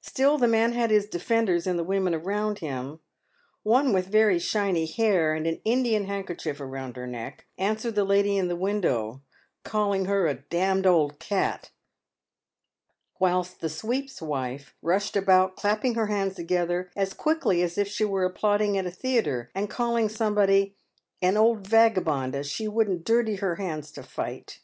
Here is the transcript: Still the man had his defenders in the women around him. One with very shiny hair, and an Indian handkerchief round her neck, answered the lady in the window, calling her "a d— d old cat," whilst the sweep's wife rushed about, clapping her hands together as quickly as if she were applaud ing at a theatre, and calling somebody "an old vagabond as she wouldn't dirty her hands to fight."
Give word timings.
Still 0.00 0.38
the 0.38 0.46
man 0.46 0.70
had 0.70 0.92
his 0.92 1.06
defenders 1.08 1.66
in 1.66 1.76
the 1.76 1.82
women 1.82 2.14
around 2.14 2.60
him. 2.60 3.00
One 3.64 3.92
with 3.92 4.06
very 4.06 4.38
shiny 4.38 4.86
hair, 4.86 5.34
and 5.34 5.48
an 5.48 5.60
Indian 5.64 6.04
handkerchief 6.04 6.60
round 6.60 6.94
her 6.94 7.08
neck, 7.08 7.46
answered 7.58 7.96
the 7.96 8.04
lady 8.04 8.36
in 8.38 8.46
the 8.46 8.54
window, 8.54 9.22
calling 9.64 10.04
her 10.04 10.28
"a 10.28 10.34
d— 10.34 10.58
d 10.82 10.88
old 10.88 11.18
cat," 11.18 11.72
whilst 13.18 13.58
the 13.60 13.68
sweep's 13.68 14.22
wife 14.22 14.76
rushed 14.80 15.16
about, 15.16 15.56
clapping 15.56 15.96
her 15.96 16.06
hands 16.06 16.36
together 16.36 16.92
as 16.94 17.12
quickly 17.12 17.60
as 17.60 17.76
if 17.76 17.88
she 17.88 18.04
were 18.04 18.22
applaud 18.24 18.60
ing 18.60 18.78
at 18.78 18.86
a 18.86 18.92
theatre, 18.92 19.50
and 19.56 19.68
calling 19.68 20.08
somebody 20.08 20.76
"an 21.20 21.36
old 21.36 21.66
vagabond 21.66 22.36
as 22.36 22.46
she 22.48 22.68
wouldn't 22.68 23.02
dirty 23.04 23.34
her 23.34 23.56
hands 23.56 23.90
to 23.90 24.04
fight." 24.04 24.60